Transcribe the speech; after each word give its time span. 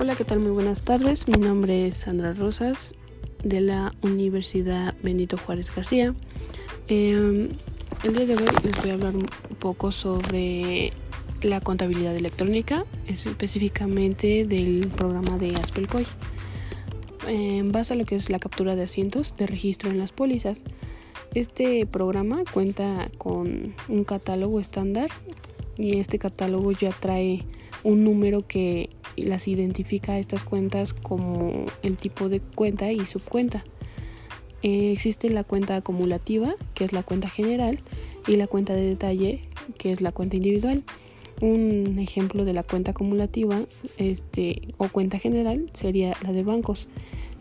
Hola, 0.00 0.16
¿qué 0.16 0.24
tal? 0.24 0.40
Muy 0.40 0.52
buenas 0.52 0.80
tardes. 0.80 1.28
Mi 1.28 1.34
nombre 1.34 1.86
es 1.86 1.96
Sandra 1.98 2.32
Rosas 2.32 2.94
de 3.44 3.60
la 3.60 3.94
Universidad 4.00 4.94
Benito 5.02 5.36
Juárez 5.36 5.70
García. 5.76 6.14
Em, 6.88 7.50
el 8.04 8.14
día 8.14 8.24
de 8.24 8.34
hoy 8.34 8.46
les 8.64 8.80
voy 8.80 8.92
a 8.92 8.94
hablar 8.94 9.14
un 9.14 9.26
poco 9.58 9.92
sobre 9.92 10.94
la 11.42 11.60
contabilidad 11.60 12.16
electrónica, 12.16 12.86
específicamente 13.08 14.46
del 14.46 14.88
programa 14.88 15.36
de 15.36 15.54
Aspelcoy. 15.56 16.06
En 17.28 17.70
base 17.70 17.92
a 17.92 17.96
lo 17.98 18.06
que 18.06 18.14
es 18.14 18.30
la 18.30 18.38
captura 18.38 18.76
de 18.76 18.84
asientos 18.84 19.36
de 19.36 19.46
registro 19.46 19.90
en 19.90 19.98
las 19.98 20.12
pólizas. 20.12 20.62
Este 21.34 21.84
programa 21.84 22.44
cuenta 22.50 23.10
con 23.18 23.74
un 23.86 24.04
catálogo 24.04 24.60
estándar 24.60 25.10
y 25.76 25.98
este 25.98 26.18
catálogo 26.18 26.72
ya 26.72 26.90
trae 26.90 27.44
un 27.84 28.02
número 28.02 28.46
que 28.46 28.88
las 29.22 29.48
identifica 29.48 30.18
estas 30.18 30.42
cuentas 30.42 30.92
como 30.94 31.66
el 31.82 31.96
tipo 31.96 32.28
de 32.28 32.40
cuenta 32.40 32.92
y 32.92 33.04
subcuenta. 33.06 33.64
Eh, 34.62 34.92
existe 34.92 35.30
la 35.30 35.44
cuenta 35.44 35.76
acumulativa, 35.76 36.54
que 36.74 36.84
es 36.84 36.92
la 36.92 37.02
cuenta 37.02 37.28
general, 37.28 37.78
y 38.26 38.36
la 38.36 38.46
cuenta 38.46 38.74
de 38.74 38.82
detalle, 38.82 39.40
que 39.78 39.92
es 39.92 40.00
la 40.00 40.12
cuenta 40.12 40.36
individual. 40.36 40.82
Un 41.40 41.98
ejemplo 41.98 42.44
de 42.44 42.52
la 42.52 42.62
cuenta 42.62 42.90
acumulativa 42.90 43.58
este, 43.96 44.68
o 44.76 44.88
cuenta 44.88 45.18
general 45.18 45.70
sería 45.72 46.14
la 46.22 46.32
de 46.32 46.42
bancos. 46.42 46.88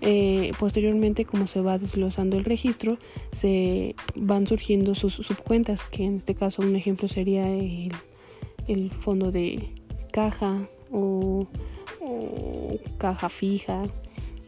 Eh, 0.00 0.52
posteriormente, 0.60 1.24
como 1.24 1.48
se 1.48 1.60
va 1.60 1.78
desglosando 1.78 2.36
el 2.36 2.44
registro, 2.44 2.98
se 3.32 3.96
van 4.14 4.46
surgiendo 4.46 4.94
sus 4.94 5.14
subcuentas, 5.14 5.84
que 5.84 6.04
en 6.04 6.16
este 6.16 6.36
caso 6.36 6.62
un 6.62 6.76
ejemplo 6.76 7.08
sería 7.08 7.52
el, 7.52 7.92
el 8.68 8.90
fondo 8.90 9.32
de 9.32 9.68
caja 10.12 10.68
o, 10.92 11.46
caja 12.98 13.28
fija, 13.28 13.82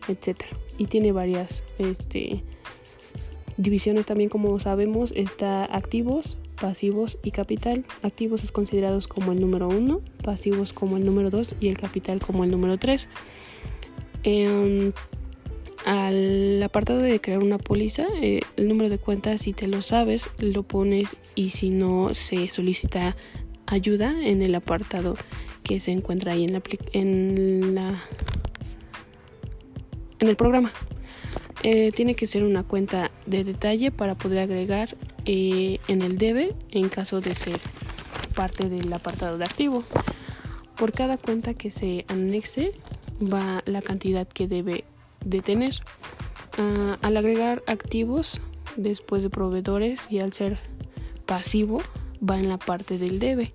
etcétera. 0.08 0.50
Y 0.78 0.86
tiene 0.86 1.12
varias 1.12 1.62
este, 1.78 2.42
divisiones 3.56 4.06
también, 4.06 4.30
como 4.30 4.58
sabemos, 4.58 5.12
está 5.14 5.64
activos, 5.64 6.38
pasivos 6.60 7.18
y 7.22 7.30
capital. 7.30 7.84
Activos 8.02 8.44
es 8.44 8.52
considerados 8.52 9.08
como 9.08 9.32
el 9.32 9.40
número 9.40 9.68
1, 9.68 10.00
pasivos 10.22 10.72
como 10.72 10.96
el 10.96 11.04
número 11.04 11.30
2 11.30 11.56
y 11.60 11.68
el 11.68 11.76
capital 11.78 12.20
como 12.20 12.44
el 12.44 12.50
número 12.50 12.78
3. 12.78 13.08
Em, 14.22 14.92
al 15.86 16.62
apartado 16.62 17.00
de 17.00 17.20
crear 17.20 17.42
una 17.42 17.58
póliza, 17.58 18.06
eh, 18.20 18.40
el 18.56 18.68
número 18.68 18.90
de 18.90 18.98
cuenta, 18.98 19.36
si 19.38 19.52
te 19.52 19.66
lo 19.66 19.80
sabes, 19.80 20.28
lo 20.38 20.62
pones 20.62 21.16
y 21.34 21.50
si 21.50 21.70
no, 21.70 22.12
se 22.12 22.50
solicita 22.50 23.16
ayuda 23.66 24.14
en 24.22 24.42
el 24.42 24.54
apartado 24.54 25.16
que 25.62 25.80
se 25.80 25.92
encuentra 25.92 26.32
ahí 26.32 26.44
en 26.44 26.52
la, 26.52 26.62
en, 26.92 27.74
la, 27.74 28.02
en 30.18 30.28
el 30.28 30.36
programa. 30.36 30.72
Eh, 31.62 31.92
tiene 31.92 32.14
que 32.14 32.26
ser 32.26 32.42
una 32.42 32.62
cuenta 32.62 33.10
de 33.26 33.44
detalle 33.44 33.90
para 33.90 34.14
poder 34.14 34.38
agregar 34.38 34.96
eh, 35.26 35.78
en 35.88 36.00
el 36.02 36.16
debe 36.16 36.54
en 36.70 36.88
caso 36.88 37.20
de 37.20 37.34
ser 37.34 37.60
parte 38.34 38.68
del 38.68 38.90
apartado 38.92 39.36
de 39.36 39.44
activo. 39.44 39.84
Por 40.76 40.92
cada 40.92 41.18
cuenta 41.18 41.52
que 41.52 41.70
se 41.70 42.06
anexe 42.08 42.72
va 43.20 43.62
la 43.66 43.82
cantidad 43.82 44.26
que 44.26 44.48
debe 44.48 44.84
de 45.24 45.40
tener. 45.42 45.76
Ah, 46.56 46.98
al 47.02 47.16
agregar 47.18 47.62
activos 47.66 48.40
después 48.76 49.22
de 49.22 49.30
proveedores 49.30 50.10
y 50.10 50.20
al 50.20 50.32
ser 50.32 50.58
pasivo 51.26 51.82
va 52.28 52.38
en 52.38 52.48
la 52.48 52.58
parte 52.58 52.98
del 52.98 53.18
debe. 53.18 53.52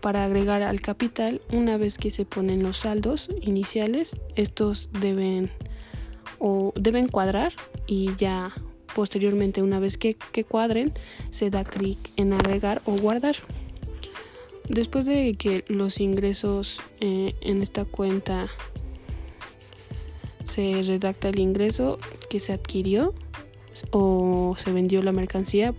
Para 0.00 0.24
agregar 0.24 0.62
al 0.62 0.80
capital, 0.80 1.40
una 1.52 1.78
vez 1.78 1.98
que 1.98 2.10
se 2.10 2.24
ponen 2.24 2.62
los 2.62 2.78
saldos 2.78 3.28
iniciales, 3.40 4.16
estos 4.36 4.88
deben 5.00 5.50
o 6.38 6.72
deben 6.76 7.08
cuadrar 7.08 7.52
y 7.86 8.14
ya 8.16 8.52
posteriormente 8.94 9.62
una 9.62 9.78
vez 9.78 9.98
que, 9.98 10.16
cuadren 10.48 10.92
se 11.30 11.50
da 11.50 11.64
clic 11.64 11.98
en 12.16 12.32
agregar 12.32 12.82
o 12.84 12.96
guardar. 12.96 13.36
Después 14.68 15.06
de 15.06 15.34
que 15.34 15.64
los 15.68 16.00
ingresos 16.00 16.80
eh, 17.00 17.34
en 17.40 17.62
esta 17.62 17.84
cuenta 17.84 18.48
se 20.44 20.82
redacta 20.82 21.28
el 21.28 21.38
ingreso 21.38 21.98
que 22.30 22.40
se 22.40 22.52
adquirió 22.52 23.14
o 23.90 24.54
se 24.58 24.72
vendió 24.72 25.02
la 25.02 25.12
mercancía 25.12 25.74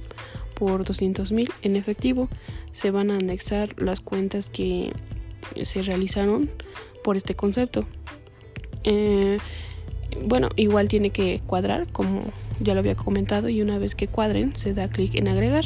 por 0.57 0.83
200 0.83 1.31
mil 1.31 1.49
en 1.61 1.75
efectivo 1.75 2.29
se 2.71 2.89
van 2.91 3.11
a 3.11 3.15
anexar 3.15 3.79
las 3.79 4.01
cuentas 4.01 4.49
que 4.49 4.91
se 5.61 5.81
realizaron 5.83 6.49
por 7.03 7.15
este 7.15 7.35
concepto. 7.35 7.85
Eh, 8.83 9.37
bueno, 10.23 10.49
igual 10.55 10.87
tiene 10.87 11.11
que 11.11 11.41
cuadrar, 11.45 11.87
como 11.91 12.21
ya 12.59 12.73
lo 12.73 12.79
había 12.79 12.95
comentado, 12.95 13.49
y 13.49 13.61
una 13.61 13.77
vez 13.77 13.93
que 13.93 14.07
cuadren 14.07 14.55
se 14.55 14.73
da 14.73 14.89
clic 14.89 15.15
en 15.15 15.27
agregar. 15.27 15.65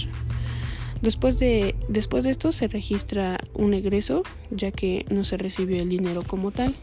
Después 1.02 1.40
de, 1.40 1.76
después 1.88 2.24
de 2.24 2.32
esto 2.32 2.52
se 2.52 2.68
registra 2.68 3.40
un 3.54 3.74
egreso, 3.74 4.24
ya 4.52 4.72
que 4.72 5.06
no 5.10 5.24
se 5.24 5.38
recibió 5.38 5.82
el 5.82 5.90
dinero 5.90 6.22
como 6.26 6.52
tal, 6.52 6.76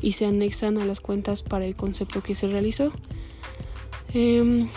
y 0.00 0.12
se 0.12 0.26
anexan 0.26 0.78
a 0.78 0.84
las 0.84 1.00
cuentas 1.00 1.42
para 1.42 1.64
el 1.64 1.76
concepto 1.76 2.22
que 2.22 2.34
se 2.34 2.48
realizó. 2.48 2.92
Em, 4.14 4.68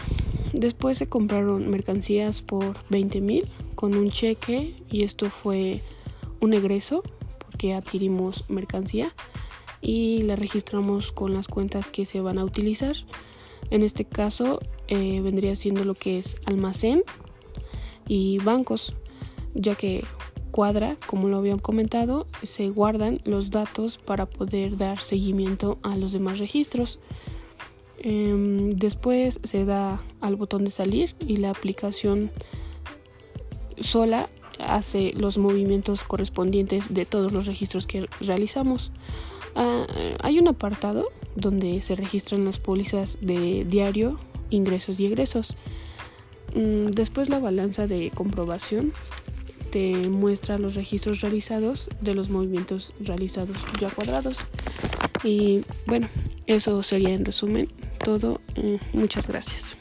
después 0.56 0.98
se 0.98 1.08
compraron 1.08 1.70
mercancías 1.70 2.42
por 2.42 2.76
20 2.90 3.22
mil 3.22 3.48
con 3.76 3.96
un 3.96 4.10
cheque 4.10 4.76
y 4.90 5.04
esto 5.04 5.30
fue 5.30 5.82
un 6.40 6.54
egreso 6.54 7.04
porque 7.40 7.74
adquirimos 7.74 8.50
mercancía 8.50 9.14
y 9.82 10.24
la 10.24 10.36
registramos 10.36 11.12
con 11.12 11.34
las 11.34 11.48
cuentas 11.48 11.90
que 11.92 12.06
se 12.06 12.20
van 12.20 12.38
a 12.38 12.44
utilizar. 12.44 12.96
En 13.70 13.84
este 13.84 14.06
caso 14.06 14.60
eh, 14.88 15.22
vendría 15.22 15.56
siendo 15.56 15.84
lo 15.84 15.94
que 15.94 16.20
es 16.20 16.38
almacén 16.46 17.04
y 18.08 18.38
bancos, 18.40 18.96
ya 19.54 19.76
que 19.76 20.04
cuadra, 20.52 20.98
como 21.08 21.28
lo 21.28 21.38
habían 21.38 21.60
comentado, 21.60 22.28
se 22.44 22.70
guardan 22.70 23.20
los 23.26 23.50
datos 23.50 23.98
para 23.98 24.26
poder 24.26 24.78
dar 24.78 25.00
seguimiento 25.00 25.80
a 25.84 25.98
los 25.98 26.14
demás 26.14 26.40
registros. 26.40 27.00
Em, 28.00 28.70
después 28.72 29.40
se 29.44 29.66
da 29.66 30.02
al 30.22 30.36
botón 30.36 30.66
de 30.66 30.72
salir 30.72 31.16
y 31.20 31.38
la 31.38 31.50
aplicación 31.50 32.32
sola 33.80 34.30
hace 34.60 35.14
los 35.14 35.38
movimientos 35.38 36.04
correspondientes 36.04 36.94
de 36.94 37.06
todos 37.06 37.32
los 37.32 37.46
registros 37.46 37.88
que 37.88 38.08
realizamos. 38.22 38.92
Ah, 39.56 39.86
hay 40.22 40.40
un 40.40 40.48
apartado 40.48 41.10
donde 41.36 41.82
se 41.82 41.96
registran 41.96 42.46
las 42.46 42.60
pólizas 42.60 43.18
de 43.22 43.66
diario, 43.66 44.20
ingresos 44.50 45.00
y 45.00 45.06
egresos. 45.06 45.56
Mm, 46.54 46.92
después 46.92 47.30
la 47.30 47.40
balanza 47.40 47.88
de 47.88 48.12
comprobación 48.12 48.94
te 49.72 50.08
muestra 50.08 50.58
los 50.58 50.76
registros 50.76 51.22
realizados 51.22 51.90
de 52.00 52.14
los 52.14 52.30
movimientos 52.30 52.94
realizados 53.00 53.58
ya 53.80 53.90
cuadrados. 53.90 54.38
Y 55.24 55.64
bueno, 55.86 56.08
eso 56.48 56.82
sería 56.84 57.10
en 57.10 57.26
resumen 57.26 57.68
todo. 58.06 58.40
Mm, 58.56 58.98
muchas 58.98 59.28
gracias. 59.28 59.76